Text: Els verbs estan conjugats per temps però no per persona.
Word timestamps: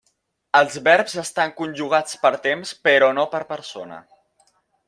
Els 0.59 0.77
verbs 0.87 1.17
estan 1.23 1.53
conjugats 1.59 2.17
per 2.25 2.33
temps 2.49 2.75
però 2.89 3.13
no 3.19 3.29
per 3.35 3.47
persona. 3.55 4.05